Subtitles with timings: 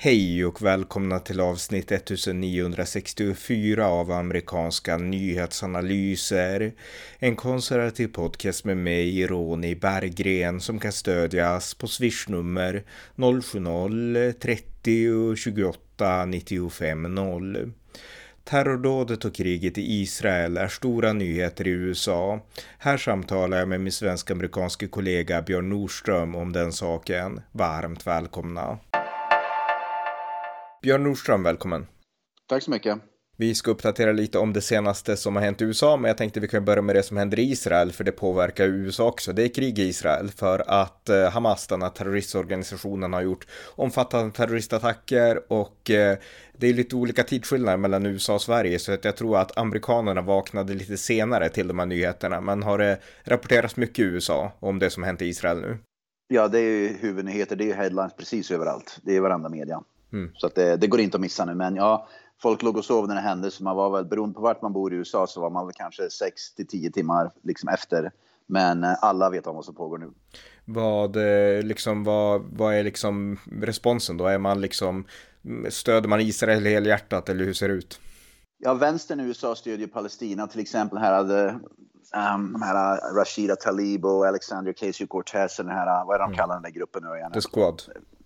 [0.00, 6.72] Hej och välkomna till avsnitt 1964 av amerikanska nyhetsanalyser.
[7.18, 12.82] En konservativ podcast med mig, Ronny Berggren, som kan stödjas på swishnummer
[13.16, 17.72] 070-30 28 95 0.
[18.44, 22.40] Terrordådet och kriget i Israel är stora nyheter i USA.
[22.78, 27.40] Här samtalar jag med min svensk-amerikanske kollega Björn Nordström om den saken.
[27.52, 28.78] Varmt välkomna!
[30.82, 31.86] Björn Nordström, välkommen.
[32.48, 32.98] Tack så mycket.
[33.36, 36.40] Vi ska uppdatera lite om det senaste som har hänt i USA, men jag tänkte
[36.40, 39.32] vi kan börja med det som händer i Israel, för det påverkar USA också.
[39.32, 43.46] Det är krig i Israel för att eh, Hamas, den här terroristorganisationen, har gjort
[43.76, 46.18] omfattande terroristattacker och eh,
[46.56, 50.20] det är lite olika tidsskillnader mellan USA och Sverige, så att jag tror att amerikanerna
[50.20, 52.40] vaknade lite senare till de här nyheterna.
[52.40, 55.78] Men har det rapporterats mycket i USA om det som hänt i Israel nu?
[56.28, 58.98] Ja, det är ju huvudnyheter, det är headlines precis överallt.
[59.02, 59.82] Det är varenda media.
[60.12, 60.30] Mm.
[60.34, 61.54] Så att det, det, går inte att missa nu.
[61.54, 62.08] Men ja,
[62.42, 64.72] folk låg och sov när det hände, så man var väl beroende på vart man
[64.72, 68.10] bor i USA så var man väl kanske 6 till 10 timmar liksom efter.
[68.46, 70.10] Men eh, alla vet om vad som pågår nu.
[70.64, 74.26] Vad, eh, liksom, vad, vad är liksom responsen då?
[74.26, 75.06] Är man liksom,
[75.68, 78.00] stöder man Israel helhjärtat eller hur ser det ut?
[78.58, 80.46] Ja, vänstern i USA stödjer Palestina.
[80.46, 81.48] Till exempel här hade
[82.34, 86.36] um, de här Rashida Talib och Alexander Ocasio-Cortez, den här, vad är de mm.
[86.36, 87.32] kallar den där gruppen nu igen?
[87.32, 87.82] The Squad.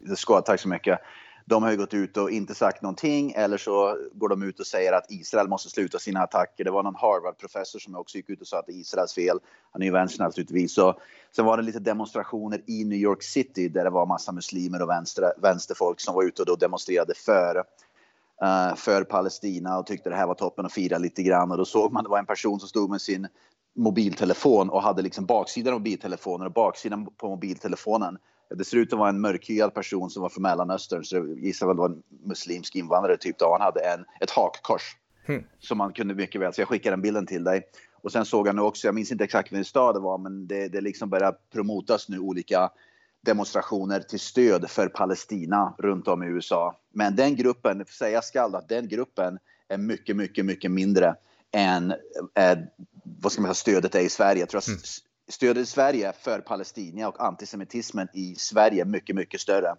[0.09, 0.99] The Squad, tack så mycket
[1.45, 4.67] de har ju gått ut och inte sagt någonting eller så går de ut och
[4.67, 6.65] säger att Israel måste sluta sina attacker.
[6.65, 9.39] Det var någon Harvard-professor som också gick ut och sa att det är Israels fel.
[9.73, 10.75] Han är ju vänster naturligtvis.
[10.75, 11.01] Så,
[11.37, 14.89] sen var det lite demonstrationer i New York City där det var massa muslimer och
[14.89, 17.57] vänster, vänsterfolk som var ute och då demonstrerade för
[18.43, 21.51] uh, för Palestina och tyckte det här var toppen att fira lite grann.
[21.51, 23.29] Och då såg man det var en person som stod med sin
[23.77, 28.19] mobiltelefon och hade liksom baksidan av mobiltelefonen och baksidan på mobiltelefonen
[28.55, 31.67] det ser ut att vara en mörkhyad person som var från Mellanöstern, så jag gissar
[31.67, 33.39] väl det var en muslimsk invandrare typ.
[33.39, 33.53] Då.
[33.53, 34.97] Han hade en, ett hakkors
[35.27, 35.45] mm.
[35.59, 37.63] som man kunde mycket väl, så jag skickar den bilden till dig.
[38.03, 40.47] Och sen såg jag nu också, jag minns inte exakt vilken stad det var, men
[40.47, 42.71] det, det liksom börjar promotas nu olika
[43.21, 46.81] demonstrationer till stöd för Palestina runt om i USA.
[46.93, 51.15] Men den gruppen, säga skall att den gruppen är mycket, mycket, mycket mindre
[51.53, 51.91] än
[52.35, 52.59] eh,
[53.05, 54.41] vad ska man säga, stödet är i Sverige.
[54.41, 54.81] Jag tror mm
[55.29, 59.75] stödet i Sverige för Palestina och antisemitismen i Sverige mycket, mycket större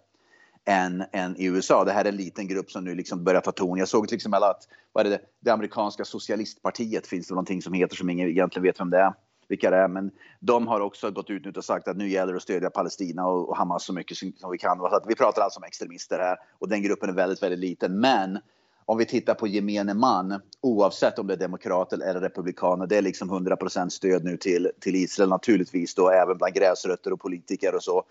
[0.64, 1.84] än, än i USA.
[1.84, 3.78] Det här är en liten grupp som nu liksom börjar ta ton.
[3.78, 7.72] Jag såg till exempel att vad är det, det amerikanska socialistpartiet finns det någonting som
[7.72, 9.12] heter som ingen egentligen vet vem det är
[9.48, 9.88] vilka det är.
[9.88, 10.10] Men
[10.40, 13.26] de har också gått ut nu och sagt att nu gäller det att stödja Palestina
[13.26, 14.78] och, och Hamas så mycket som, som vi kan.
[14.78, 18.00] Så att vi pratar alltså om extremister här och den gruppen är väldigt, väldigt liten.
[18.00, 18.38] Men
[18.86, 23.02] om vi tittar på gemene man, oavsett om det är demokrater eller republikaner, det är
[23.02, 27.82] liksom 100% stöd nu till, till Israel naturligtvis då även bland gräsrötter och politiker och
[27.82, 28.04] så.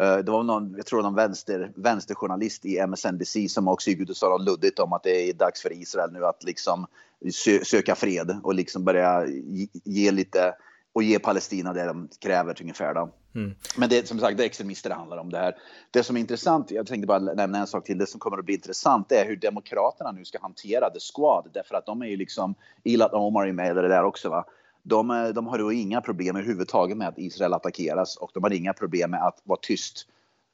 [0.00, 4.10] Eh, det var någon, jag tror någon vänster, vänsterjournalist i MSNBC som också gick ut
[4.10, 6.86] och sa något luddigt om att det är dags för Israel nu att liksom
[7.32, 9.26] sö söka fred och liksom börja
[9.84, 10.54] ge lite
[10.98, 12.94] och ge Palestina det de kräver ungefär.
[12.94, 13.10] Då.
[13.34, 13.54] Mm.
[13.76, 15.56] Men det som sagt, det är extremister det handlar om det här.
[15.90, 18.44] Det som är intressant, jag tänkte bara nämna en sak till, det som kommer att
[18.44, 21.50] bli intressant är hur Demokraterna nu ska hantera The Squad.
[21.54, 22.54] Därför att de är ju liksom,
[22.84, 24.44] Ilat Omar är med i det där också va.
[24.82, 28.72] De, de har ju inga problem överhuvudtaget med att Israel attackeras och de har inga
[28.72, 30.06] problem med att vara tyst.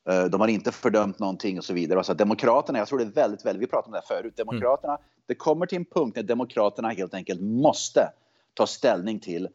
[0.08, 2.04] Eh, de har inte fördömt någonting och så vidare.
[2.04, 4.92] Så Demokraterna, jag tror det är väldigt, väldigt, vi pratade om det här förut, Demokraterna,
[4.92, 5.04] mm.
[5.26, 8.10] det kommer till en punkt när Demokraterna helt enkelt måste
[8.54, 9.48] ta ställning till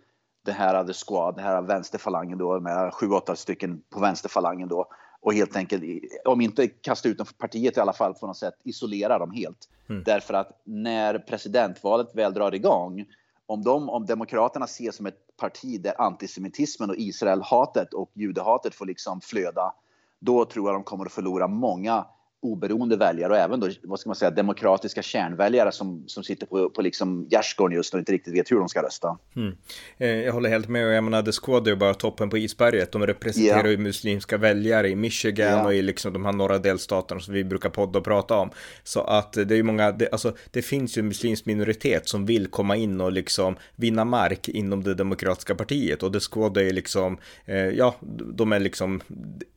[0.45, 4.85] det här The Squad, det här vänsterfalangen då med sju, åtta stycken på vänsterfalangen då
[5.21, 5.83] och helt enkelt,
[6.25, 9.31] om inte kasta ut dem för partiet i alla fall på något sätt isolera dem
[9.31, 9.69] helt.
[9.89, 10.03] Mm.
[10.03, 13.05] Därför att när presidentvalet väl drar igång,
[13.45, 18.85] om, de, om Demokraterna ses som ett parti där antisemitismen och Israelhatet och judehatet får
[18.85, 19.73] liksom flöda,
[20.19, 22.05] då tror jag de kommer att förlora många
[22.41, 26.69] oberoende väljare och även då, vad ska man säga, demokratiska kärnväljare som, som sitter på,
[26.69, 29.17] på liksom gärdsgården just och inte riktigt vet hur de ska rösta.
[29.35, 29.55] Mm.
[29.97, 32.37] Eh, jag håller helt med och jag menar, The Squad är ju bara toppen på
[32.37, 32.91] isberget.
[32.91, 33.71] De representerar yeah.
[33.71, 35.65] ju muslimska väljare i Michigan yeah.
[35.65, 38.49] och i liksom de här norra delstaterna som vi brukar podda och prata om.
[38.83, 42.25] Så att det är ju många, det, alltså det finns ju en muslimsk minoritet som
[42.25, 46.63] vill komma in och liksom vinna mark inom det demokratiska partiet och The Squad är
[46.63, 47.95] ju liksom, eh, ja,
[48.33, 49.01] de är liksom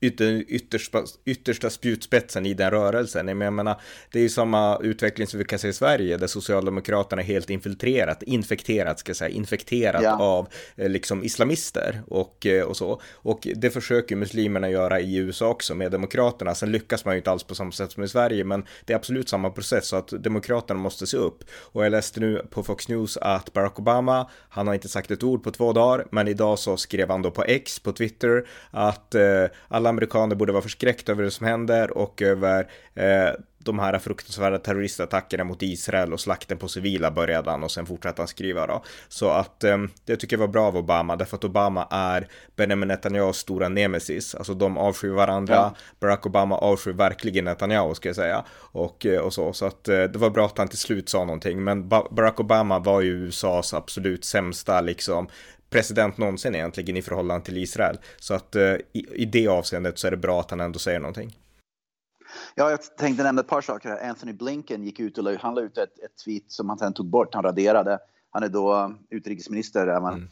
[0.00, 3.28] ytter, yttersta, yttersta spjutspetsen i den rörelsen.
[3.28, 3.80] Jag menar,
[4.12, 7.50] det är ju samma utveckling som vi kan se i Sverige där Socialdemokraterna är helt
[7.50, 10.18] infiltrerat, infekterat ska jag säga, infekterat ja.
[10.18, 13.00] av eh, liksom islamister och, eh, och så.
[13.14, 16.54] Och det försöker muslimerna göra i USA också med Demokraterna.
[16.54, 18.96] Sen lyckas man ju inte alls på samma sätt som i Sverige, men det är
[18.96, 21.44] absolut samma process så att Demokraterna måste se upp.
[21.72, 25.22] Och jag läste nu på Fox News att Barack Obama, han har inte sagt ett
[25.22, 29.14] ord på två dagar, men idag så skrev han då på X, på Twitter, att
[29.14, 32.61] eh, alla amerikaner borde vara förskräckta över det som händer och över
[32.94, 37.86] eh, de här fruktansvärda terroristattackerna mot Israel och slakten på civila började han och sen
[37.86, 38.82] fortsatte han skriva då.
[39.08, 42.88] Så att eh, det tycker jag var bra av Obama, därför att Obama är Benjamin
[42.88, 44.34] Netanyahus stora nemesis.
[44.34, 45.54] Alltså de avskyr varandra.
[45.54, 45.74] Ja.
[46.00, 48.44] Barack Obama avskyr verkligen Netanyahu ska jag säga.
[48.52, 51.24] Och, eh, och så, så att eh, det var bra att han till slut sa
[51.24, 51.64] någonting.
[51.64, 55.28] Men Barack Obama var ju USAs absolut sämsta liksom
[55.70, 57.98] president någonsin egentligen i förhållande till Israel.
[58.18, 61.00] Så att eh, i, i det avseendet så är det bra att han ändå säger
[61.00, 61.36] någonting.
[62.54, 64.08] Ja, jag tänkte nämna ett par saker här.
[64.08, 67.06] Anthony Blinken gick ut och han la ut ett, ett tweet som han sen tog
[67.06, 67.98] bort, han raderade.
[68.30, 69.86] Han är då utrikesminister.
[69.86, 70.28] Men, mm.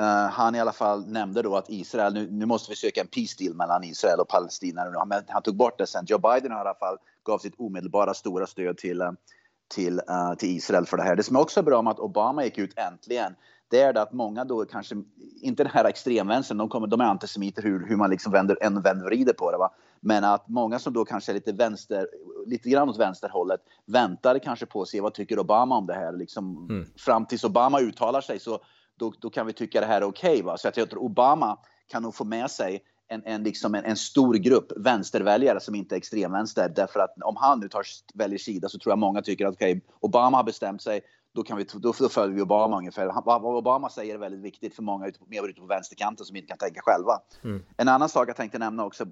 [0.00, 3.06] uh, han i alla fall nämnde då att Israel, nu, nu måste vi söka en
[3.06, 4.82] peace deal mellan Israel och Palestina.
[4.82, 6.04] Han, han tog bort det sen.
[6.08, 9.10] Joe Biden i alla fall gav sitt omedelbara stora stöd till, uh,
[9.74, 11.16] till, uh, till Israel för det här.
[11.16, 13.34] Det som är också bra med att Obama gick ut äntligen
[13.70, 14.94] det är det att många då kanske,
[15.40, 18.82] inte den här extremvänstern, de, kommer, de är antisemiter hur, hur man liksom vänder, en
[18.82, 19.58] vänder vrider på det.
[19.58, 19.70] Va?
[20.00, 22.06] Men att många som då kanske är lite vänster,
[22.46, 26.12] lite grann åt vänsterhållet, väntar kanske på att se vad tycker Obama om det här.
[26.12, 26.86] Liksom, mm.
[26.96, 28.60] Fram tills Obama uttalar sig så
[28.96, 30.42] då, då kan vi tycka det här är okej.
[30.42, 33.96] Okay, så jag tror Obama kan nog få med sig en, en, liksom en, en,
[33.96, 36.72] stor grupp vänsterväljare som inte är extremvänster.
[36.76, 37.82] Därför att om han nu tar,
[38.14, 41.00] väljer sida så tror jag många tycker att okay, Obama har bestämt sig
[41.32, 43.12] då, kan vi, då, då följer vi Obama ungefär.
[43.24, 46.58] Vad Obama säger är väldigt viktigt för många mer ute på vänsterkanten som inte kan
[46.58, 47.12] tänka själva.
[47.44, 47.62] Mm.
[47.76, 49.06] En annan sak jag tänkte nämna också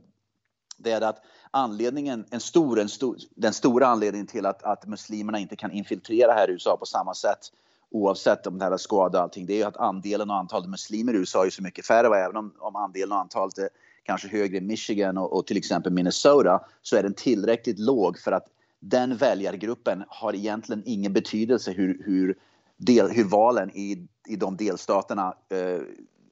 [0.78, 5.38] det är att anledningen, en stor, en stor, den stora anledningen till att, att muslimerna
[5.38, 7.52] inte kan infiltrera här i USA på samma sätt
[7.90, 10.69] oavsett om det här är skada och allting, det är ju att andelen och antalet
[10.69, 12.08] muslimer i USA är så mycket färre.
[12.08, 13.69] Och även om, om andelen och antalet är
[14.02, 18.32] kanske högre i Michigan och, och, till exempel Minnesota så är den tillräckligt låg för
[18.32, 18.46] att
[18.80, 22.38] den väljargruppen har egentligen ingen betydelse hur, hur,
[22.76, 25.80] del, hur valen i, i de delstaterna eh,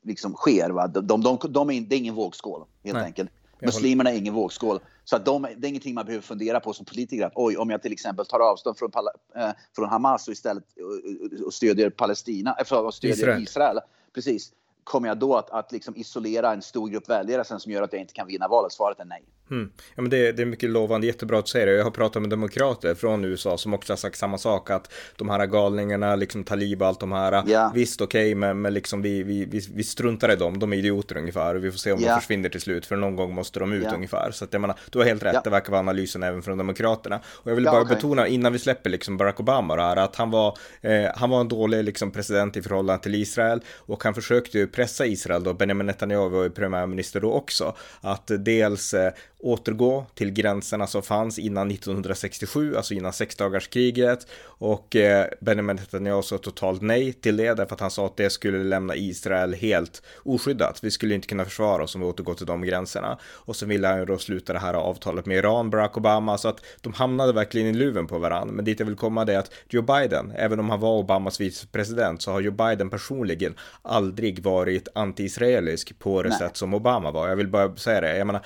[0.02, 0.70] liksom sker.
[0.70, 0.86] Va?
[0.86, 3.30] De, de, de, de är, det är ingen vågskål helt Nej, enkelt.
[3.60, 4.80] Muslimerna är ingen vågskål.
[5.04, 7.26] Så att de, det är ingenting man behöver fundera på som politiker.
[7.26, 8.90] Att, oj, om jag till exempel tar avstånd från,
[9.36, 13.42] äh, från Hamas och istället och, och stödjer Palestina, äh, och stödjer Israel.
[13.42, 13.80] Israel.
[14.14, 14.52] Precis
[14.86, 17.92] kommer jag då att, att liksom isolera en stor grupp väljare sen som gör att
[17.92, 18.72] jag inte kan vinna valet?
[18.72, 19.24] Svaret är nej.
[19.50, 19.70] Mm.
[19.94, 21.72] Ja, men det, det, är mycket lovande, jättebra att säga det.
[21.72, 25.28] Jag har pratat med demokrater från USA som också har sagt samma sak, att de
[25.28, 27.72] här galningarna, liksom Talib och allt de här, ja.
[27.74, 30.76] visst okej, okay, men, men liksom vi, vi, vi, vi struntar i dem, de är
[30.76, 32.14] idioter ungefär, och vi får se om ja.
[32.14, 33.94] de försvinner till slut, för någon gång måste de ut ja.
[33.94, 34.30] ungefär.
[34.30, 37.20] Så att jag menar, du har helt rätt, det verkar vara analysen även från demokraterna.
[37.26, 37.94] Och jag vill bara okay.
[37.94, 41.48] betona, innan vi släpper liksom Barack Obama, här, att han var, eh, han var en
[41.48, 45.86] dålig liksom, president i förhållande till Israel, och han försökte ju pressa Israel då, Benjamin
[45.86, 51.70] Netanyahu var ju premiärminister då också, att dels eh, återgå till gränserna som fanns innan
[51.70, 54.26] 1967, alltså innan sexdagarskriget.
[54.44, 58.30] Och eh, Benjamin Netanyahu sa totalt nej till det, därför att han sa att det
[58.30, 60.84] skulle lämna Israel helt oskyddat.
[60.84, 63.18] Vi skulle inte kunna försvara oss om vi återgår till de gränserna.
[63.24, 66.48] Och så ville han ju då sluta det här avtalet med Iran, Barack Obama, så
[66.48, 68.54] att de hamnade verkligen i luven på varandra.
[68.54, 71.40] Men dit jag vill komma det är att Joe Biden, även om han var Obamas
[71.40, 76.38] vicepresident, så har Joe Biden personligen aldrig varit anti-israelisk på det nej.
[76.38, 77.28] sätt som Obama var.
[77.28, 78.16] Jag vill bara säga det.
[78.16, 78.42] Jag menar,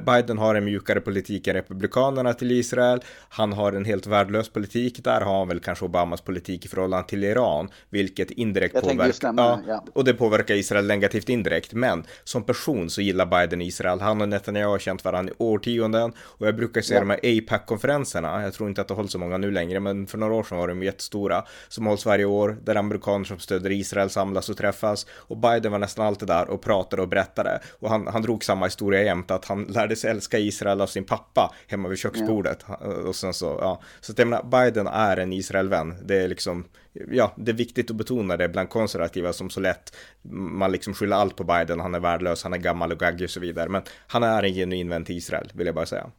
[0.00, 3.00] Biden har en mjukare politik än Republikanerna till Israel.
[3.28, 5.04] Han har en helt värdelös politik.
[5.04, 9.34] Där har han väl kanske Obamas politik i förhållande till Iran, vilket indirekt påverkar.
[9.36, 9.84] Ja, ja.
[9.92, 11.72] Och det påverkar Israel negativt indirekt.
[11.72, 14.00] Men som person så gillar Biden Israel.
[14.00, 17.00] Han och Netanyahu har känt varandra i årtionden och jag brukar se ja.
[17.00, 18.42] de här APAC-konferenserna.
[18.42, 20.58] Jag tror inte att det hålls så många nu längre, men för några år sedan
[20.58, 25.06] var de jättestora som hålls varje år där amerikaner som stöder Israel samlas och träffas
[25.10, 28.66] och Biden var nästan alltid där och pratade och berättade och han, han drog samma
[28.66, 32.64] historia jämt att han lärde lärde sig älska Israel av sin pappa hemma vid köksbordet.
[32.68, 32.74] Ja.
[33.08, 33.80] Och sen så, ja.
[34.00, 35.94] Så att jag menar, Biden är en Israelvän.
[36.04, 36.64] Det är liksom,
[37.10, 39.96] ja, det är viktigt att betona det bland konservativa som så lätt,
[40.32, 43.30] man liksom skyller allt på Biden, han är värdelös, han är gammal och gaggig och
[43.30, 43.68] så vidare.
[43.68, 46.10] Men han är en genuin vän till Israel, vill jag bara säga.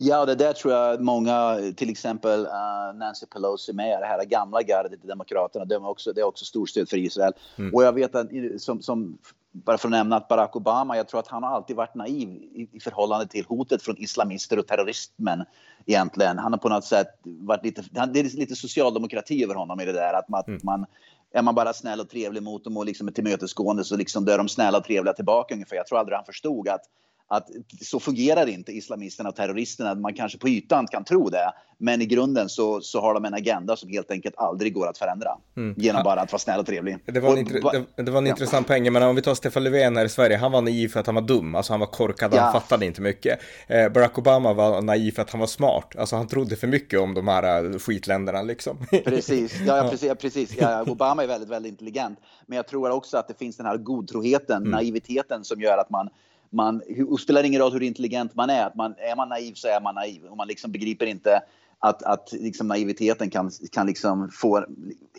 [0.00, 4.62] Ja, det där tror jag många, till exempel uh, Nancy Pelosi med, det här gamla
[4.62, 7.32] gardet i Demokraterna, de är också, det är också storstöd för Israel.
[7.56, 7.74] Mm.
[7.74, 8.28] Och jag vet att,
[8.58, 9.18] som, som
[9.52, 12.28] bara för att nämna att Barack Obama, jag tror att han har alltid varit naiv
[12.28, 15.44] i, i förhållande till hotet från islamister och terrorismen
[15.86, 16.38] egentligen.
[16.38, 19.92] Han har på något sätt varit lite, det är lite socialdemokrati över honom i det
[19.92, 20.60] där att man, mm.
[20.62, 20.86] man
[21.32, 24.32] är man bara snäll och trevlig mot dem och liksom är tillmötesgående så liksom då
[24.32, 25.76] är de snälla och trevliga tillbaka ungefär.
[25.76, 26.82] Jag tror aldrig han förstod att
[27.28, 27.48] att
[27.80, 29.94] så fungerar inte islamisterna och terroristerna.
[29.94, 33.34] Man kanske på ytan kan tro det, men i grunden så, så har de en
[33.34, 35.74] agenda som helt enkelt aldrig går att förändra mm.
[35.78, 36.98] genom bara att vara snäll och trevlig.
[37.04, 38.30] Det var en, och, det, det, var en ja.
[38.30, 41.00] intressant poäng, men om vi tar Stefan Löfven här i Sverige, han var naiv för
[41.00, 42.40] att han var dum, alltså han var korkad, ja.
[42.40, 43.40] han fattade inte mycket.
[43.66, 47.00] Eh, Barack Obama var naiv för att han var smart, alltså han trodde för mycket
[47.00, 48.78] om de här uh, skitländerna liksom.
[49.04, 50.56] Precis, ja, ja precis, precis.
[50.60, 53.76] Ja, Obama är väldigt, väldigt intelligent, men jag tror också att det finns den här
[53.76, 54.70] godtroheten, mm.
[54.70, 56.08] naiviteten som gör att man
[56.50, 59.68] man, det spelar ingen roll hur intelligent man är, att man, är man naiv så
[59.68, 60.24] är man naiv.
[60.24, 61.42] Och man liksom begriper inte
[61.78, 64.66] att, att liksom naiviteten kan, kan liksom få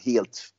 [0.06, 0.54] helt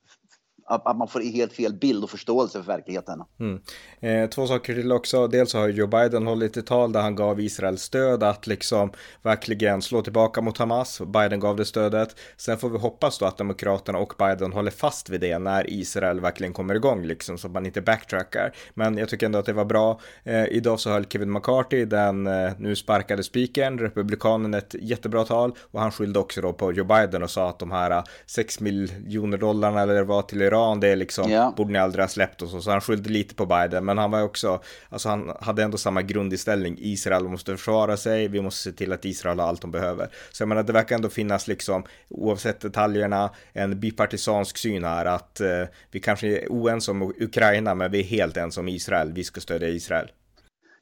[0.71, 3.23] att, man får helt fel bild och förståelse för verkligheten.
[3.41, 3.61] Mm.
[4.00, 5.27] Eh, två saker till också.
[5.27, 9.83] Dels har Joe Biden hållit ett tal där han gav Israel stöd att liksom verkligen
[9.83, 11.00] slå tillbaka mot Hamas.
[11.00, 12.17] Biden gav det stödet.
[12.37, 16.21] Sen får vi hoppas då att Demokraterna och Biden håller fast vid det när Israel
[16.21, 18.53] verkligen kommer igång liksom så att man inte backtrackar.
[18.75, 20.00] Men jag tycker ändå att det var bra.
[20.25, 25.53] Eh, idag så höll Kevin McCarthy, den eh, nu sparkade spikern, republikanen, ett jättebra tal
[25.61, 28.61] och han skyllde också då på Joe Biden och sa att de här eh, 6
[28.61, 31.55] miljoner dollarna eller vad till Iran Iran, det är liksom, ja.
[31.57, 32.61] borde ni aldrig ha släppt och så.
[32.61, 36.02] Så han skyllde lite på Biden, men han var också, alltså han hade ändå samma
[36.02, 36.76] grundinställning.
[36.79, 40.09] Israel måste försvara sig, vi måste se till att Israel har allt de behöver.
[40.33, 45.40] Så jag menar, det verkar ändå finnas liksom, oavsett detaljerna, en bipartisansk syn här att
[45.40, 45.49] eh,
[45.90, 49.12] vi kanske är oense om Ukraina, men vi är helt ense om Israel.
[49.12, 50.11] Vi ska stödja Israel.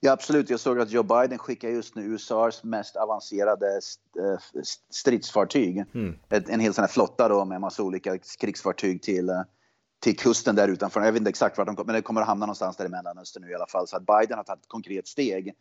[0.01, 0.51] Ja, absolut.
[0.51, 3.67] Jag såg att Joe Biden skickar just nu USAs mest avancerade
[4.19, 4.39] eh,
[4.91, 5.85] stridsfartyg.
[5.95, 6.19] Mm.
[6.29, 9.43] En hel sån här flotta då med massa olika krigsfartyg till eh,
[10.01, 11.01] till kusten där utanför.
[11.01, 12.89] Jag vet inte exakt vart de kommer, men det kommer att hamna någonstans där i
[12.89, 13.89] Mellanöstern nu i alla fall.
[13.89, 15.55] Så att Biden har tagit ett konkret steg.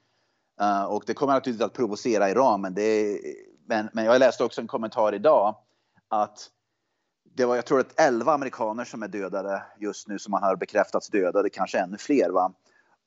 [0.62, 3.20] Uh, och det kommer naturligtvis att provocera Iran, men, det,
[3.66, 5.56] men, men jag läste också en kommentar idag
[6.08, 6.50] att
[7.24, 10.56] det var, jag tror att 11 amerikaner som är dödade just nu som man har
[10.56, 12.30] bekräftats dödade, kanske ännu fler.
[12.30, 12.54] Va?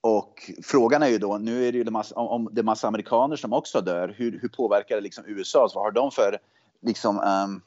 [0.00, 2.88] Och frågan är ju då, nu är det ju det massa, om det är massa
[2.88, 5.68] amerikaner som också dör, hur, hur påverkar det liksom USA?
[5.68, 6.38] Så vad har de för
[6.80, 7.62] liksom, um,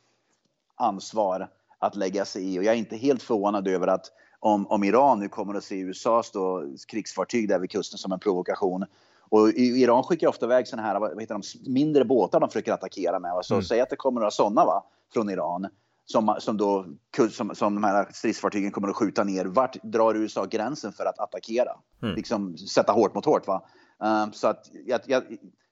[0.75, 1.49] ansvar?
[1.85, 2.59] Att lägga sig i.
[2.59, 4.05] Och jag är inte helt förvånad över att
[4.39, 8.19] om, om Iran nu kommer att se USAs då, krigsfartyg där vid kusten som en
[8.19, 8.85] provokation.
[9.29, 13.19] Och Iran skickar ofta iväg såna här vad heter de, mindre båtar de försöker attackera
[13.19, 13.31] med.
[13.41, 13.63] Så mm.
[13.63, 15.67] säg att det kommer några sådana va, från Iran
[16.05, 16.85] som, som, då,
[17.31, 19.45] som, som de här stridsfartygen kommer att skjuta ner.
[19.45, 21.71] Vart drar USA gränsen för att attackera?
[22.01, 22.15] Mm.
[22.15, 23.47] Liksom sätta hårt mot hårt.
[23.47, 23.63] Va?
[23.99, 25.23] Um, så att jag, jag,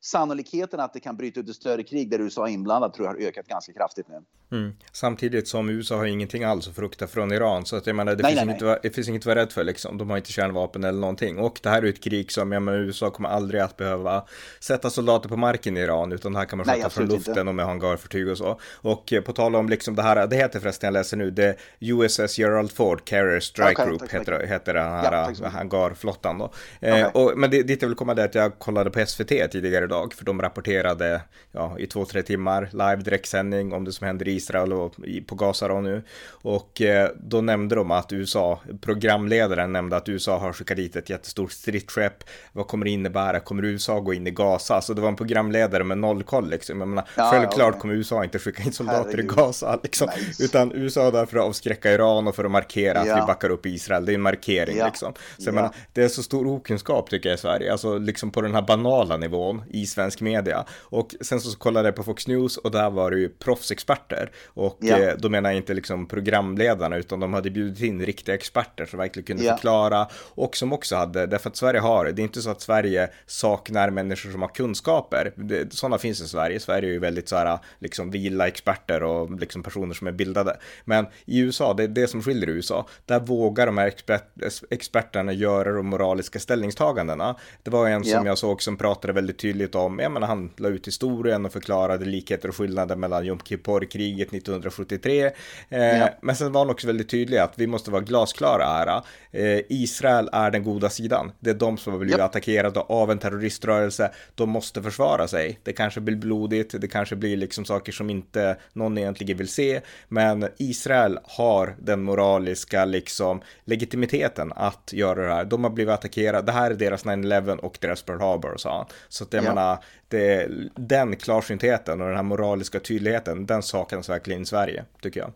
[0.01, 3.13] sannolikheten att det kan bryta ut ett större krig där USA är inblandat tror jag
[3.13, 4.21] har ökat ganska kraftigt nu.
[4.57, 4.73] Mm.
[4.91, 7.65] Samtidigt som USA har ingenting alls att frukta från Iran.
[7.65, 8.79] Så att jag menar, det, nej, finns, nej, inget, nej.
[8.83, 9.97] det finns inget att vara rädd för liksom.
[9.97, 11.39] De har inte kärnvapen eller någonting.
[11.39, 14.25] Och det här är ett krig som, jag menar, USA kommer aldrig att behöva
[14.59, 16.11] sätta soldater på marken i Iran.
[16.11, 17.41] Utan det här kan man sköta från luften inte.
[17.41, 18.59] och med hangarfartyg och så.
[18.75, 21.55] Och eh, på tal om liksom det här, det heter förresten, jag läser nu, det
[21.79, 24.49] USS Gerald Ford Carrier Strike okay, Group tack, heter, tack.
[24.49, 26.45] heter den här ja, hangarflottan då.
[26.77, 26.99] Okay.
[26.99, 29.87] Eh, och, men det, dit jag vill komma är att jag kollade på SVT tidigare
[29.91, 30.13] idag.
[30.13, 31.21] För de rapporterade
[31.51, 34.95] ja, i två, tre timmar live direktsändning om det som händer i Israel och
[35.27, 36.03] på Gaza då nu.
[36.29, 41.09] Och eh, då nämnde de att USA, programledaren nämnde att USA har skickat dit ett
[41.09, 42.23] jättestort stridsskepp.
[42.51, 43.39] Vad kommer det innebära?
[43.39, 44.81] Kommer USA gå in i Gaza?
[44.81, 46.79] Så det var en programledare med noll koll liksom.
[46.79, 49.31] Jag menar, ja, självklart ja, kommer USA inte skicka in soldater Herregud.
[49.31, 50.09] i Gaza liksom.
[50.17, 50.43] Nice.
[50.43, 53.49] Utan USA är där för att avskräcka Iran och för att markera att vi backar
[53.49, 54.05] upp Israel.
[54.05, 55.13] Det är en markering liksom.
[55.37, 57.71] Så jag menar, det är så stor okunskap tycker jag i Sverige.
[57.71, 60.65] Alltså liksom på den här banala nivån i svensk media.
[60.69, 64.31] Och sen så kollade jag på Fox News och där var det ju proffsexperter.
[64.45, 64.97] Och ja.
[64.97, 68.99] eh, då menar jag inte liksom programledarna utan de hade bjudit in riktiga experter som
[68.99, 69.55] verkligen kunde ja.
[69.55, 73.09] förklara och som också hade, därför att Sverige har, det är inte så att Sverige
[73.25, 75.33] saknar människor som har kunskaper.
[75.35, 76.59] Det, sådana finns i Sverige.
[76.59, 80.57] Sverige är ju väldigt så här, liksom vila experter och liksom personer som är bildade.
[80.85, 84.23] Men i USA, det är det som skiljer USA, där vågar de här expert,
[84.69, 87.35] experterna göra de moraliska ställningstagandena.
[87.63, 90.69] Det var en som jag såg som pratade väldigt tydligt om, jag menar han la
[90.69, 95.31] ut historien och förklarade likheter och skillnader mellan Jom Kippur-kriget 1973.
[95.69, 96.09] Eh, ja.
[96.21, 99.01] Men sen var han också väldigt tydlig att vi måste vara glasklara här.
[99.31, 101.31] Eh, Israel är den goda sidan.
[101.39, 102.25] Det är de som har blivit ja.
[102.25, 104.11] attackerade av en terroriströrelse.
[104.35, 105.59] De måste försvara sig.
[105.63, 109.81] Det kanske blir blodigt, det kanske blir liksom saker som inte någon egentligen vill se.
[110.07, 115.45] Men Israel har den moraliska liksom legitimiteten att göra det här.
[115.45, 116.45] De har blivit attackerade.
[116.45, 118.85] Det här är deras 9-11 och deras Pearl Harbor, sa han.
[119.09, 119.49] Så att jag ja.
[119.49, 119.60] menar,
[120.07, 125.31] det, den klarsyntheten och den här moraliska tydligheten, den saknas verkligen i Sverige, tycker jag.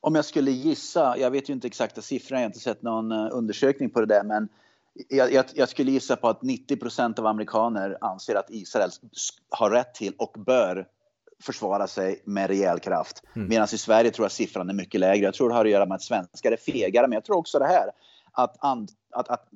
[0.00, 3.12] Om jag skulle gissa, jag vet ju inte exakta siffror, jag har inte sett någon
[3.12, 4.48] eh, undersökning på det där, men
[5.08, 8.90] jag, jag, jag skulle gissa på att 90% av amerikaner anser att Israel
[9.50, 10.86] har rätt till och bör
[11.42, 13.22] försvara sig med rejäl kraft.
[13.36, 13.48] Mm.
[13.48, 15.24] Medan i Sverige tror jag siffran är mycket lägre.
[15.24, 17.58] Jag tror det har att göra med att svenskar är fegare, men jag tror också
[17.58, 17.90] det här
[18.32, 19.48] att, att, att, att,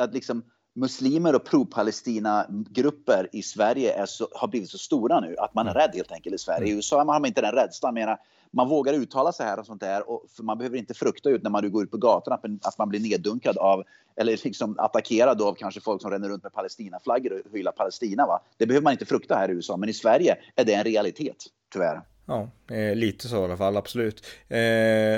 [0.00, 0.42] att liksom
[0.78, 5.70] muslimer och pro-Palestina-grupper i Sverige är så, har blivit så stora nu att man är
[5.70, 5.80] mm.
[5.80, 6.66] rädd helt enkelt i Sverige.
[6.66, 6.76] I mm.
[6.76, 7.94] USA har man inte den rädslan.
[7.94, 8.18] Menar,
[8.50, 10.10] man vågar uttala sig här och sånt där.
[10.10, 12.78] Och, för man behöver inte frukta ut när man går ut på gatan att, att
[12.78, 13.84] man blir neddunkad av
[14.16, 18.26] eller liksom attackerad av kanske folk som ränner runt med Palestinaflaggor och hyllar Palestina.
[18.26, 18.40] Va?
[18.56, 21.46] Det behöver man inte frukta här i USA, men i Sverige är det en realitet,
[21.72, 22.02] tyvärr.
[22.30, 24.26] Ja, eh, lite så i alla fall, absolut.
[24.48, 24.58] Eh,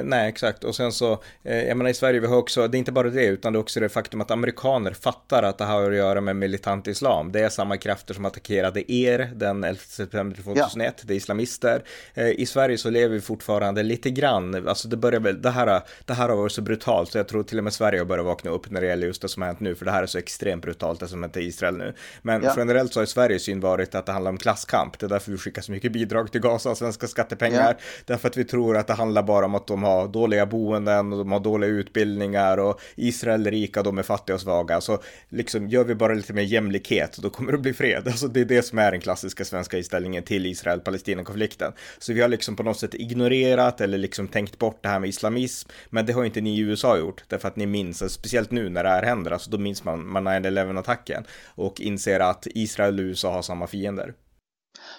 [0.05, 0.65] nej, exakt.
[0.65, 3.11] Och sen så, eh, jag menar i Sverige, vi har också, det är inte bara
[3.11, 6.21] det, utan det är också det faktum att amerikaner fattar att det har att göra
[6.21, 7.33] med militant islam.
[7.33, 11.05] Det är samma krafter som attackerade er den 11 september 2001, ja.
[11.07, 11.83] det är islamister.
[12.15, 15.83] Eh, I Sverige så lever vi fortfarande lite grann, alltså det börjar väl, det här,
[16.05, 18.27] det här har varit så brutalt, så jag tror till och med Sverige har börjat
[18.27, 20.07] vakna upp när det gäller just det som har hänt nu, för det här är
[20.07, 21.95] så extremt brutalt, det som hänt i Israel nu.
[22.23, 22.55] Men ja.
[22.57, 25.39] generellt så har Sveriges syn varit att det handlar om klasskamp, det är därför vi
[25.39, 27.61] skickar så mycket bidrag till Gaza, svenska svenska skattepengar.
[27.61, 27.77] Yeah.
[28.05, 31.19] Därför att vi tror att det handlar bara om att de har dåliga boenden och
[31.19, 34.81] de har dåliga utbildningar och Israel är rika, de är fattiga och svaga.
[34.81, 38.07] Så liksom gör vi bara lite mer jämlikhet och då kommer det bli fred.
[38.07, 41.73] Alltså det är det som är den klassiska svenska inställningen till Israel-Palestina-konflikten.
[41.99, 45.09] Så vi har liksom på något sätt ignorerat eller liksom tänkt bort det här med
[45.09, 45.69] islamism.
[45.91, 48.83] Men det har inte ni i USA gjort, därför att ni minns, speciellt nu när
[48.83, 51.25] det här händer, alltså då minns man, man 9-11-attacken
[51.57, 54.15] och inser att Israel och USA har samma fiender.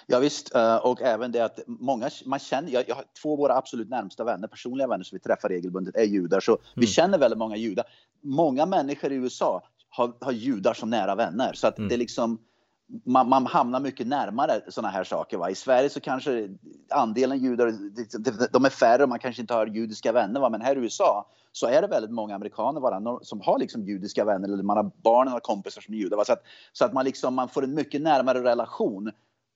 [0.06, 3.38] Ja, visst, eh, och även det att många, man känner, jag, jag har två av
[3.38, 6.62] våra absolut närmsta vänner, personliga vänner som vi träffar regelbundet, är judar, så mm.
[6.74, 7.84] vi känner väldigt många judar.
[8.20, 11.88] Många människor i USA har, har judar som nära vänner, så att mm.
[11.88, 12.38] det liksom
[13.04, 15.38] man, man, hamnar mycket närmare sådana här saker.
[15.38, 15.50] Va?
[15.50, 16.48] I Sverige så kanske
[16.90, 17.66] andelen judar,
[18.52, 20.40] de är färre och man kanske inte har judiska vänner.
[20.40, 20.50] Va?
[20.50, 23.18] Men här i USA så är det väldigt många amerikaner va?
[23.22, 26.24] som har liksom judiska vänner eller man har barnen och kompisar som är judar.
[26.24, 29.10] Så att, så att man, liksom, man får en mycket närmare relation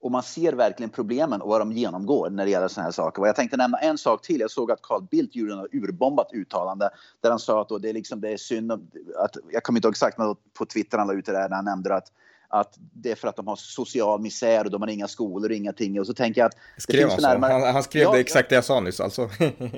[0.06, 3.22] och man ser verkligen problemen och vad de genomgår när det gäller sådana här saker.
[3.22, 4.40] Och jag tänkte nämna en sak till.
[4.40, 7.92] Jag såg att Carl Bildt gjorde ett urbombat uttalande där han sa att det, är
[7.92, 11.12] liksom, det är synd att, jag kommer inte ihåg exakt, men på Twitter han la
[11.12, 12.12] ut det där när han nämnde att
[12.48, 15.56] att det är för att de har social misär och de har inga skolor och
[15.56, 16.00] ingenting.
[16.00, 16.56] Och så tänker jag att...
[16.78, 17.52] Skrev det finns han, närmare...
[17.52, 19.22] han, han skrev ja, det exakt det jag sa nyss alltså.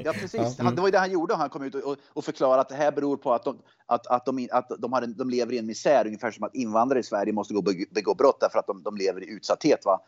[0.04, 0.60] ja, precis.
[0.60, 0.74] Mm.
[0.74, 1.34] det var ju det han gjorde.
[1.34, 4.26] Han kom ut och, och förklarade att det här beror på att de, att, att
[4.26, 7.02] de, att de, har en, de lever i en misär, ungefär som att invandrare i
[7.02, 9.84] Sverige måste gå begå brott därför att de, de lever i utsatthet.
[9.84, 10.00] Va?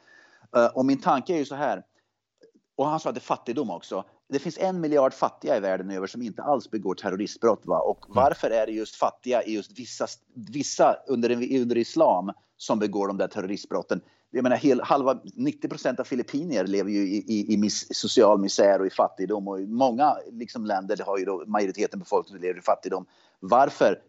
[0.57, 1.83] Eh, och min tanke är ju så här,
[2.77, 4.05] och han sa att det är fattigdom också.
[4.29, 7.61] Det finns en miljard fattiga i världen över som inte alls begår terroristbrott.
[7.65, 7.79] Va?
[7.79, 8.15] Och mm.
[8.15, 13.17] varför är det just fattiga i just vissa, vissa under, under islam som begår de
[13.17, 14.01] där terroristbrotten?
[14.31, 18.41] Jag menar, hel, halva, 90 procent av filippinier lever ju i, i, i mis, social
[18.41, 19.49] misär och i fattigdom.
[19.49, 23.07] Och i många liksom, länder har ju då majoriteten av befolkningen lever i fattigdom.
[23.41, 24.03] Varför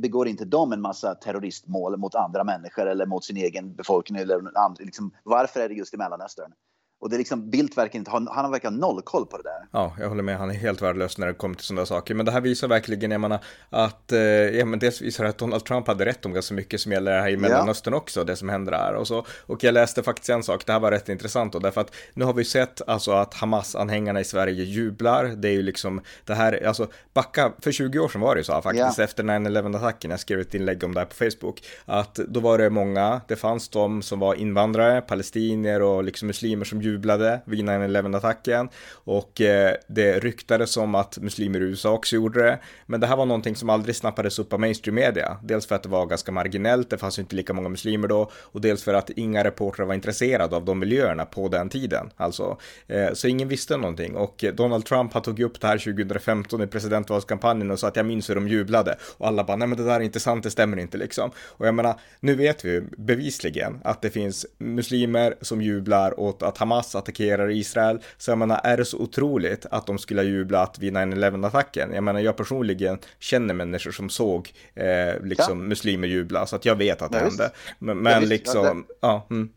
[0.00, 4.22] begår inte de en massa terroristmål mot andra människor eller mot sin egen befolkning?
[4.22, 6.52] Eller liksom, varför är det just i Mellanöstern?
[7.00, 9.42] Och det är liksom, Bildt verkar inte, han, han har verkar noll koll på det
[9.42, 9.68] där.
[9.72, 12.14] Ja, jag håller med, han är helt värdelös när det kommer till sådana saker.
[12.14, 13.38] Men det här visar verkligen, jag menar,
[13.70, 16.80] att, eh, ja men dels visar det att Donald Trump hade rätt om ganska mycket
[16.80, 17.98] som gäller det här i Mellanöstern ja.
[17.98, 18.94] också, det som händer där.
[18.94, 21.80] Och, så, och jag läste faktiskt en sak, det här var rätt intressant då, därför
[21.80, 25.24] att nu har vi sett alltså att Hamas-anhängarna i Sverige jublar.
[25.24, 28.44] Det är ju liksom, det här, alltså backa, för 20 år sedan var det ju
[28.44, 29.04] så faktiskt, ja.
[29.04, 32.70] efter 9-11-attacken, jag skrev ett inlägg om det här på Facebook, att då var det
[32.70, 38.68] många, det fanns de som var invandrare, palestinier och liksom muslimer som jublade vid 9-11-attacken
[38.92, 42.58] och eh, det ryktades om att muslimer i USA också gjorde det.
[42.86, 45.36] Men det här var någonting som aldrig snappades upp av mainstream media.
[45.42, 48.60] Dels för att det var ganska marginellt, det fanns inte lika många muslimer då och
[48.60, 52.10] dels för att inga reportrar var intresserade av de miljöerna på den tiden.
[52.16, 55.78] Alltså, eh, så ingen visste någonting och eh, Donald Trump har tagit upp det här
[55.78, 59.68] 2015 i presidentvalskampanjen och sa att jag minns hur de jublade och alla bara nej
[59.68, 61.30] men det där är inte sant, det stämmer inte liksom.
[61.38, 66.58] Och jag menar, nu vet vi bevisligen att det finns muslimer som jublar åt att
[66.58, 67.98] Hamas Hamas attackerar Israel.
[68.18, 71.94] Så jag menar, är det så otroligt att de skulle ha jublat vid 9-11-attacken?
[71.94, 75.68] Jag menar, jag personligen känner människor som såg eh, liksom ja.
[75.68, 77.50] muslimer jubla, så att jag vet att det ja, hände.
[77.78, 79.26] Men, men liksom, ja.
[79.30, 79.48] Mm.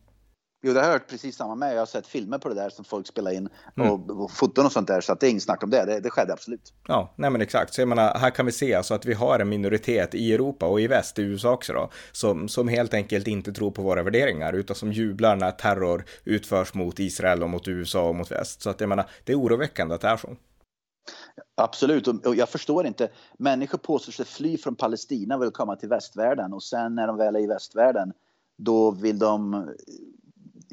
[0.63, 1.73] Jo, det har jag hört precis samma med.
[1.73, 3.91] Jag har sett filmer på det där som folk spelar in mm.
[3.91, 5.01] och, och foton och sånt där.
[5.01, 5.85] Så att det är inget snack om det.
[5.85, 5.99] det.
[5.99, 6.73] Det skedde absolut.
[6.87, 7.73] Ja, nej men exakt.
[7.73, 10.65] Så jag menar, här kan vi se alltså att vi har en minoritet i Europa
[10.65, 14.03] och i väst, i USA också då, som, som helt enkelt inte tror på våra
[14.03, 18.61] värderingar, utan som jublar när terror utförs mot Israel och mot USA och mot väst.
[18.61, 20.35] Så att jag menar, det är oroväckande att det är så.
[21.55, 23.09] Absolut, och jag förstår inte.
[23.39, 27.17] Människor påstår sig fly från Palestina och vill komma till västvärlden och sen när de
[27.17, 28.13] väl är i västvärlden
[28.57, 29.67] då vill de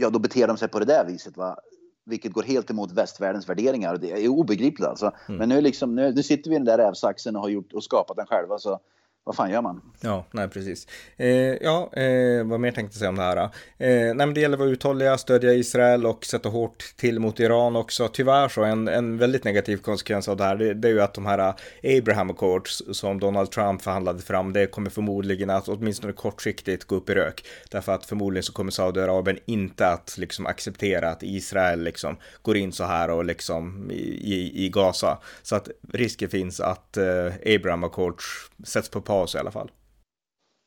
[0.01, 1.37] ja, då beter de sig på det där viset.
[1.37, 1.57] Va?
[2.05, 3.97] Vilket går helt emot västvärldens värderingar.
[3.97, 5.13] Det är obegripligt alltså.
[5.29, 5.39] Mm.
[5.39, 7.85] Men nu, liksom, nu, nu sitter vi i den där rävsaxen och har gjort och
[7.85, 8.59] skapat den själva.
[8.59, 8.81] Så
[9.29, 9.81] vad fan gör man?
[10.01, 10.87] Ja, nej precis.
[11.17, 13.37] Eh, ja, eh, vad mer tänkte jag säga om det här?
[13.37, 17.41] Eh, nej, men det gäller att vara uthålliga, stödja Israel och sätta hårt till mot
[17.41, 18.09] Iran också.
[18.09, 21.15] Tyvärr så en, en väldigt negativ konsekvens av det här, det, det är ju att
[21.15, 26.13] de här eh, Abraham Accords som Donald Trump förhandlade fram, det kommer förmodligen att åtminstone
[26.13, 27.47] kortsiktigt gå upp i rök.
[27.71, 32.73] Därför att förmodligen så kommer Saudiarabien inte att liksom acceptera att Israel liksom går in
[32.73, 35.19] så här och liksom i, i, i Gaza.
[35.43, 38.25] Så att risken finns att eh, Abraham Accords
[38.65, 39.71] sätts på par paus i alla fall.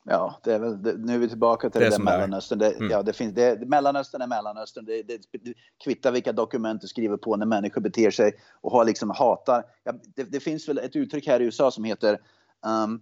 [0.04, 2.60] Ja, det är väl, det, nu är vi tillbaka till det, det där Mellanöstern.
[2.60, 2.92] Det, mm.
[2.92, 4.86] ja, det finns, det, Mellanöstern är Mellanöstern.
[4.86, 8.86] Det, det, det kvittar vilka dokument du skriver på när människor beter sig och har
[8.86, 9.64] liksom hatar.
[9.84, 12.20] Ja, det, det finns väl ett uttryck här i USA som heter
[12.66, 13.02] um,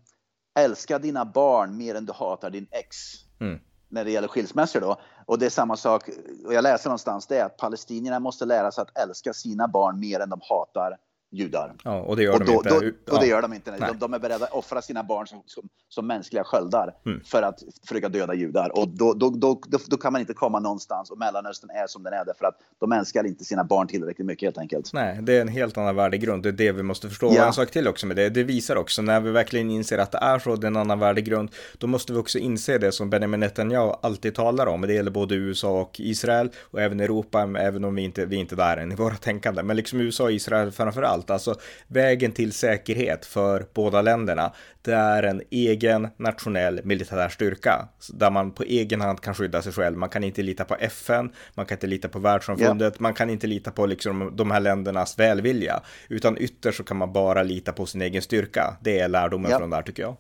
[0.59, 2.95] älska dina barn mer än du hatar din ex.
[3.39, 3.59] Mm.
[3.89, 5.01] När det gäller skilsmässor då.
[5.25, 6.09] Och det är samma sak,
[6.45, 10.19] och jag läser någonstans det, att palestinierna måste lära sig att älska sina barn mer
[10.19, 10.97] än de hatar
[11.31, 11.75] judar.
[11.83, 12.69] Ja, och det gör och de inte.
[12.69, 13.71] Då, och det gör de inte.
[13.71, 17.21] De, de, är beredda att offra sina barn som, som, som mänskliga sköldar mm.
[17.25, 18.79] för att försöka döda judar.
[18.79, 21.11] Och då, då, då, då, kan man inte komma någonstans.
[21.11, 24.47] Och Mellanöstern är som den är därför att de älskar inte sina barn tillräckligt mycket
[24.47, 24.93] helt enkelt.
[24.93, 26.43] Nej, det är en helt annan värdegrund.
[26.43, 27.31] Det är det vi måste förstå.
[27.33, 27.41] Ja.
[27.41, 30.11] Och en sak till också med det, det visar också när vi verkligen inser att
[30.11, 33.09] det är så, det är en annan värdegrund, då måste vi också inse det som
[33.09, 34.81] Benjamin Netanyahu alltid talar om.
[34.81, 38.39] Det gäller både USA och Israel och även Europa, även om vi inte vi är
[38.39, 39.63] inte där än i våra tänkande.
[39.63, 41.18] Men liksom USA och Israel framför allt.
[41.27, 41.55] Alltså,
[41.87, 48.51] vägen till säkerhet för båda länderna, det är en egen nationell militär styrka där man
[48.51, 49.97] på egen hand kan skydda sig själv.
[49.97, 53.01] Man kan inte lita på FN, man kan inte lita på världssamfundet, ja.
[53.03, 57.13] man kan inte lita på liksom de här ländernas välvilja, utan ytterst så kan man
[57.13, 58.77] bara lita på sin egen styrka.
[58.81, 59.57] Det är lärdomen ja.
[59.57, 60.15] från där tycker jag.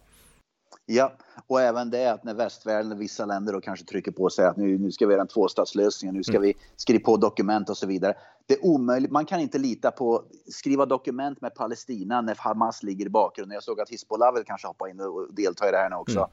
[0.91, 1.13] Ja,
[1.47, 4.57] och även det att när västvärlden och vissa länder då kanske trycker på sig att
[4.57, 6.41] nu, nu ska vi göra en tvåstatslösning, nu ska mm.
[6.41, 8.13] vi skriva på dokument och så vidare.
[8.45, 13.05] Det är omöjligt, man kan inte lita på skriva dokument med Palestina när Hamas ligger
[13.05, 13.53] i bakgrunden.
[13.53, 16.19] Jag såg att Hizbollah vill kanske hoppa in och delta i det här nu också.
[16.19, 16.29] Mm.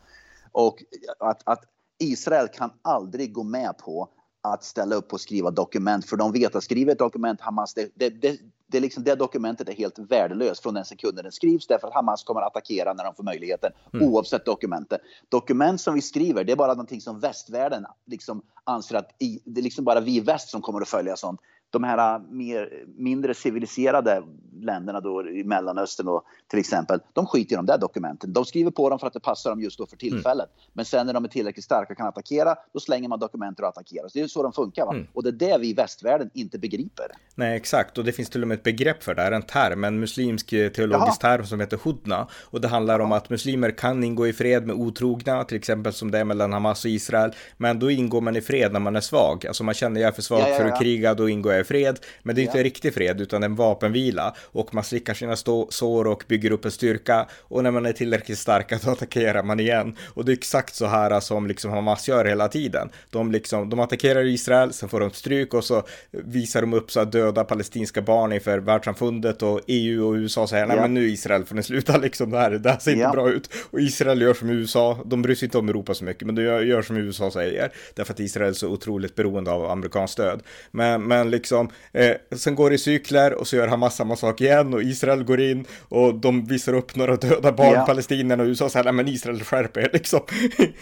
[0.53, 0.85] Och
[1.19, 1.65] att, att
[1.99, 4.09] Israel kan aldrig gå med på
[4.41, 7.91] att ställa upp och skriva dokument, för de vet att skriva ett dokument, Hamas, det,
[7.95, 11.89] det, det, det, liksom, det dokumentet är helt värdelöst från den sekunden den skrivs, därför
[11.89, 14.09] att Hamas kommer att attackera när de får möjligheten, mm.
[14.09, 15.01] oavsett dokumentet.
[15.29, 19.61] Dokument som vi skriver, det är bara någonting som västvärlden liksom anser att i, det
[19.61, 23.35] är liksom bara vi i väst som kommer att följa sånt de här mer, mindre
[23.35, 24.23] civiliserade
[24.61, 28.33] länderna då i Mellanöstern och till exempel, de skiter i de där dokumenten.
[28.33, 30.49] De skriver på dem för att det passar dem just då för tillfället.
[30.51, 30.71] Mm.
[30.73, 33.69] Men sen när de är tillräckligt starka och kan attackera, då slänger man dokumenten och
[33.69, 34.09] attackerar.
[34.09, 34.95] Så det är så de funkar.
[34.95, 35.07] Mm.
[35.13, 37.07] Och det är det vi i västvärlden inte begriper.
[37.35, 37.99] Nej, exakt.
[37.99, 40.49] Och det finns till och med ett begrepp för det här, en term, en muslimsk
[40.49, 41.37] teologisk Jaha.
[41.37, 42.29] term som heter hudna.
[42.43, 46.11] Och det handlar om att muslimer kan ingå i fred med otrogna, till exempel som
[46.11, 47.33] det är mellan Hamas och Israel.
[47.57, 49.47] Men då ingår man i fred när man är svag.
[49.47, 50.59] Alltså man känner jag är för svag ja, ja, ja.
[50.59, 51.99] för att kriga, då ingår jag i fred.
[52.23, 55.37] Men det är inte riktig fred utan en vapenvila och man slickar sina
[55.69, 59.61] sår och bygger upp en styrka och när man är tillräckligt starka då attackerar man
[59.61, 59.97] igen.
[60.15, 62.89] Och det är exakt så här som liksom Hamas gör hela tiden.
[63.11, 67.01] De, liksom, de attackerar Israel, sen får de stryk och så visar de upp så
[67.01, 71.45] att döda palestinska barn inför världssamfundet och EU och USA säger nej men nu Israel
[71.45, 73.51] får ni sluta liksom det här, det här ser inte bra ut.
[73.71, 76.43] Och Israel gör som USA, de bryr sig inte om Europa så mycket men de
[76.43, 80.43] gör, gör som USA säger därför att Israel är så otroligt beroende av amerikanskt stöd.
[80.71, 84.36] Men, men liksom Eh, sen går det i cykler och så gör Hamas samma sak
[84.41, 87.87] igen och Israel går in och de visar upp några döda barn, ja.
[87.87, 90.21] palestinierna och USA säger men Israel skärper er liksom.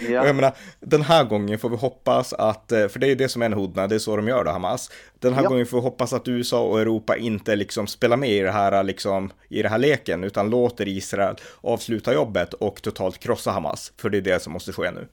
[0.08, 0.20] Ja.
[0.20, 3.28] och jag menar, den här gången får vi hoppas att, eh, för det är det
[3.28, 4.90] som är en hodna, det är så de gör då Hamas.
[5.18, 5.48] Den här ja.
[5.48, 8.82] gången får vi hoppas att USA och Europa inte liksom spelar med i det här
[8.82, 13.92] liksom, i det här leken, utan låter Israel avsluta jobbet och totalt krossa Hamas.
[13.96, 15.08] För det är det som måste ske nu.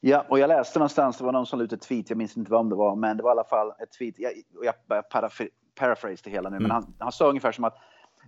[0.00, 2.36] Ja, och jag läste någonstans, det var någon som la ut ett tweet, jag minns
[2.36, 4.74] inte vad det var, men det var i alla fall ett tweet, jag, jag
[5.76, 6.62] paraphrase det hela nu, mm.
[6.62, 7.78] men han, han sa ungefär som att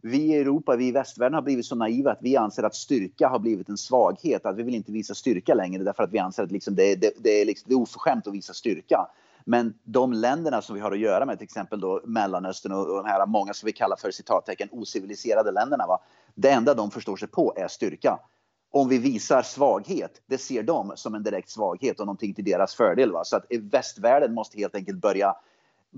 [0.02, 3.28] vi i Europa, vi i västvärlden har blivit så naiva att vi anser att styrka
[3.28, 6.42] har blivit en svaghet, att vi vill inte visa styrka längre därför att vi anser
[6.42, 9.06] att liksom det, det, det, är liksom, det är oförskämt att visa styrka.
[9.44, 12.96] Men de länderna som vi har att göra med, till exempel då Mellanöstern och, och
[12.96, 15.98] de här många som vi kallar för citattecken ociviliserade länderna, va?
[16.34, 18.18] det enda de förstår sig på är styrka
[18.70, 22.74] om vi visar svaghet, det ser de som en direkt svaghet och någonting till deras
[22.74, 23.12] fördel.
[23.12, 23.24] Va?
[23.24, 25.34] Så att västvärlden måste helt enkelt börja,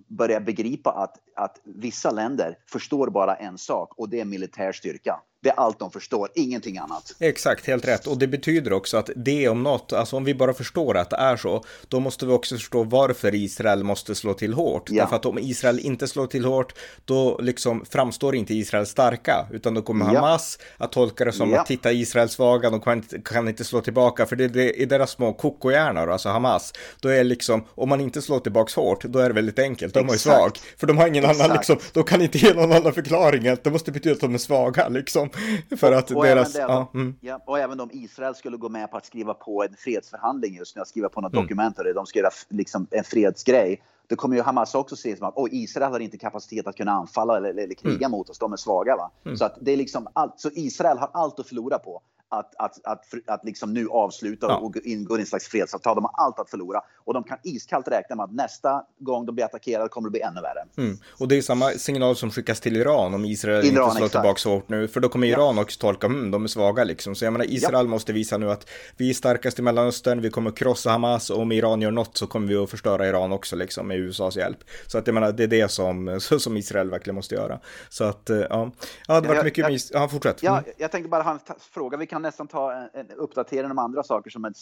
[0.09, 5.21] börja begripa att, att vissa länder förstår bara en sak och det är militär styrka.
[5.43, 7.15] Det är allt de förstår, ingenting annat.
[7.19, 8.07] Exakt, helt rätt.
[8.07, 11.17] Och det betyder också att det om något, alltså om vi bara förstår att det
[11.17, 14.91] är så, då måste vi också förstå varför Israel måste slå till hårt.
[14.91, 15.03] Ja.
[15.03, 16.75] Därför att om Israel inte slår till hårt,
[17.05, 20.21] då liksom framstår inte Israel starka, utan då kommer ja.
[20.21, 21.61] Hamas att tolka det som ja.
[21.61, 24.87] att titta Israel svaga, de kan inte, kan inte slå tillbaka, för det, det är
[24.87, 26.73] deras små kokohjärnor, alltså Hamas.
[27.01, 30.09] Då är liksom, om man inte slår tillbaka hårt, då är det väldigt enkelt, de
[30.09, 30.53] är svag.
[30.77, 31.41] För de har ingen Exakt.
[31.41, 34.39] annan, liksom, de kan inte ge någon annan förklaring, det måste betyda att de är
[34.39, 35.30] svaga, liksom.
[35.77, 36.55] För att och deras...
[36.55, 37.15] Även ja, mm.
[37.21, 40.77] ja, och även om Israel skulle gå med på att skriva på en fredsförhandling just
[40.77, 41.45] nu, att skriva på något mm.
[41.45, 43.83] dokument och det, de ska göra liksom en fredsgrej.
[44.07, 46.93] Då kommer ju Hamas också se som att oh, Israel har inte kapacitet att kunna
[46.93, 48.11] anfalla eller, eller kriga mm.
[48.11, 48.97] mot oss, de är svaga.
[48.97, 49.11] Va?
[49.25, 49.37] Mm.
[49.37, 52.87] Så, att det är liksom allt, så Israel har allt att förlora på att, att,
[52.87, 54.57] att, att liksom nu avsluta ja.
[54.57, 55.95] och ingå i en slags fredsavtal.
[55.95, 59.35] De har allt att förlora och de kan iskallt räkna med att nästa gång de
[59.35, 60.65] blir attackerade kommer det bli ännu värre.
[60.77, 60.99] Mm.
[61.19, 64.39] Och det är samma signal som skickas till Iran om Israel Iran, inte slår tillbaka
[64.39, 65.63] så hårt nu, för då kommer Iran ja.
[65.63, 67.15] också tolka, mm, de är svaga liksom.
[67.15, 67.91] Så jag menar, Israel ja.
[67.91, 71.53] måste visa nu att vi är starkast i Mellanöstern, vi kommer krossa Hamas och om
[71.53, 74.59] Iran gör något så kommer vi att förstöra Iran också liksom med USAs hjälp.
[74.87, 77.61] Så att jag menar, det är det som, som Israel verkligen måste göra.
[77.89, 78.71] Så att, eh, ja,
[79.07, 80.43] ja det har varit mycket, jag, ja, fortsätt.
[80.43, 80.55] Mm.
[80.55, 81.41] Ja, jag tänkte bara ha en
[81.73, 84.55] fråga, vi kan nästan ta en, en uppdatering om andra saker som en,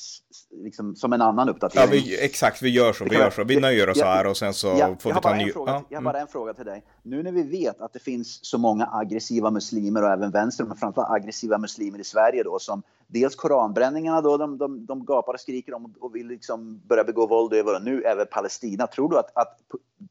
[0.50, 1.84] liksom, som en annan uppdatering.
[1.84, 3.44] Ja, vi, exakt, vi gör så, vi gör så.
[3.44, 5.52] Vi nöjer oss här och sen så ja, får vi ta en ny.
[5.52, 5.84] Fråga, ja.
[5.88, 6.22] Jag har bara mm.
[6.22, 6.84] en fråga till dig.
[7.02, 10.76] Nu när vi vet att det finns så många aggressiva muslimer och även vänster, men
[10.76, 15.40] framförallt aggressiva muslimer i Sverige då som dels koranbränningarna då, de, de, de gapar och
[15.40, 18.86] skriker om och vill liksom börja begå våld över och nu även Palestina.
[18.86, 19.58] Tror du att, att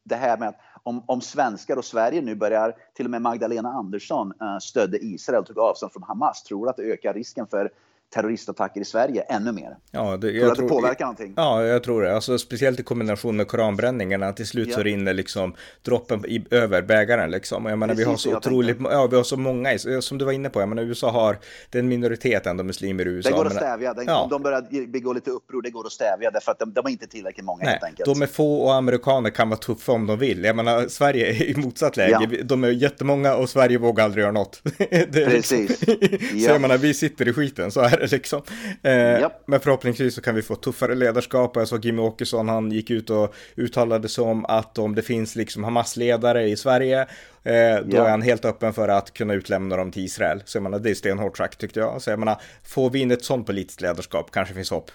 [0.03, 3.69] det här med att om, om svenskar och Sverige nu börjar, till och med Magdalena
[3.69, 7.47] Andersson uh, stödde Israel och tog avstånd från Hamas, tror du att det ökar risken
[7.47, 7.71] för
[8.13, 9.77] terroristattacker i Sverige ännu mer.
[9.91, 11.33] Ja, det, jag tror att det påverkar någonting?
[11.35, 12.15] Ja, jag tror det.
[12.15, 14.33] Alltså, speciellt i kombination med koranbränningarna.
[14.33, 14.75] Till slut ja.
[14.75, 17.65] så rinner liksom droppen i, över bägaren liksom.
[17.65, 20.25] Och jag menar, Precis, vi har så otroligt, ja, vi har så många, som du
[20.25, 21.37] var inne på, jag menar, USA har,
[21.69, 23.29] det är en minoritet ändå muslimer i USA.
[23.29, 23.93] Det går att stävja.
[23.93, 24.21] Den, ja.
[24.21, 26.89] Om de börjar begå lite uppror, det går att stävja därför att de, de är
[26.89, 28.05] inte tillräckligt många Nej, helt enkelt.
[28.05, 30.43] De är få och amerikaner kan vara tuffa om de vill.
[30.43, 32.29] Jag menar, Sverige är i motsatt läge.
[32.31, 32.43] Ja.
[32.43, 34.61] De är jättemånga och Sverige vågar aldrig göra något.
[35.11, 35.87] Precis.
[35.87, 38.41] Liksom, så jag menar, vi sitter i skiten, så är det liksom.
[38.81, 39.31] Eh, yep.
[39.45, 41.55] Men förhoppningsvis så kan vi få tuffare ledarskap.
[41.55, 45.35] Jag såg Jimmy Åkesson, han gick ut och uttalade sig om att om det finns
[45.35, 47.01] liksom Hamas-ledare i Sverige,
[47.43, 50.41] eh, då är han helt öppen för att kunna utlämna dem till Israel.
[50.45, 52.01] Så jag menar, det är stenhårt sagt tyckte jag.
[52.01, 54.91] Så jag menar, får vi in ett sånt politiskt ledarskap kanske finns hopp.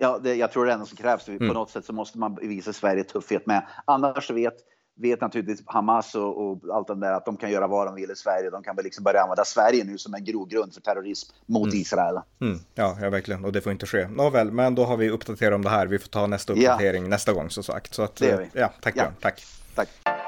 [0.00, 1.28] Ja, det, jag tror det är det enda som krävs.
[1.28, 1.48] Mm.
[1.48, 3.66] På något sätt så måste man visa Sverige tuffhet med.
[3.84, 4.54] Annars vet
[4.94, 8.10] vet naturligtvis Hamas och, och, allt det där att de kan göra vad de vill
[8.10, 8.50] i Sverige.
[8.50, 11.80] De kan väl liksom börja använda Sverige nu som en grogrund för terrorism mot mm.
[11.80, 12.20] Israel.
[12.40, 12.58] Mm.
[12.74, 13.44] Ja, ja, verkligen.
[13.44, 14.08] Och det får inte ske.
[14.08, 15.86] Nåväl, men då har vi uppdaterat om det här.
[15.86, 17.08] Vi får ta nästa uppdatering ja.
[17.08, 17.94] nästa gång som sagt.
[17.94, 18.60] Så att, det gör vi.
[18.60, 19.02] Ja, tack ja.
[19.02, 19.14] Björn.
[19.20, 19.44] Tack.
[19.74, 20.21] Tack.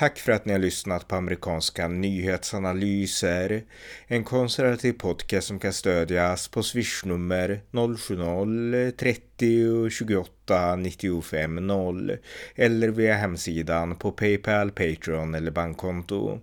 [0.00, 3.62] Tack för att ni har lyssnat på amerikanska nyhetsanalyser.
[4.06, 12.16] En konservativ podcast som kan stödjas på swishnummer 070-30 28 95 0
[12.54, 16.40] eller via hemsidan på Paypal, Patreon eller bankkonto.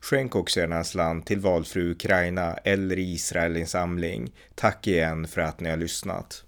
[0.00, 4.32] Skänk också gärna en slant till valfri Ukraina eller Israelinsamling.
[4.54, 6.44] Tack igen för att ni har lyssnat.